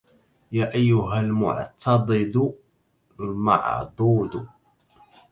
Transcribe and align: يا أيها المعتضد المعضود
يا 0.51 0.73
أيها 0.75 1.19
المعتضد 1.19 2.55
المعضود 3.19 4.47